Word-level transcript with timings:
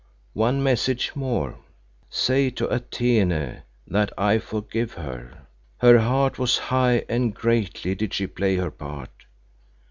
"One 0.33 0.63
message 0.63 1.11
more. 1.15 1.59
Say 2.09 2.49
to 2.49 2.67
Atene 2.73 3.61
that 3.85 4.11
I 4.17 4.39
forgive 4.39 4.93
her. 4.93 5.45
Her 5.77 5.99
heart 5.99 6.39
was 6.39 6.57
high 6.57 7.05
and 7.07 7.35
greatly 7.35 7.93
did 7.93 8.11
she 8.15 8.25
play 8.25 8.55
her 8.55 8.71
part. 8.71 9.27